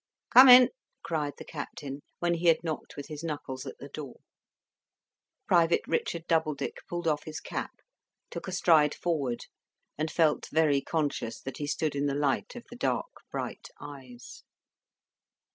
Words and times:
"Come 0.33 0.49
in!" 0.49 0.69
cried 1.03 1.33
the 1.37 1.43
Captain, 1.45 2.01
when 2.17 2.33
he 2.33 2.47
had 2.47 2.63
knocked 2.63 2.97
with 2.97 3.05
his 3.07 3.23
knuckles 3.23 3.67
at 3.67 3.77
the 3.77 3.89
door. 3.89 4.15
Private 5.47 5.81
Richard 5.87 6.25
Doubledick 6.27 6.77
pulled 6.89 7.07
off 7.07 7.25
his 7.25 7.39
cap, 7.39 7.69
took 8.31 8.47
a 8.47 8.51
stride 8.51 8.95
forward, 8.95 9.45
and 9.99 10.09
felt 10.09 10.49
very 10.51 10.81
conscious 10.81 11.39
that 11.41 11.57
he 11.57 11.67
stood 11.67 11.95
in 11.95 12.07
the 12.07 12.15
light 12.15 12.55
of 12.55 12.63
the 12.71 12.75
dark, 12.75 13.11
bright 13.31 13.67
eyes. 13.79 14.43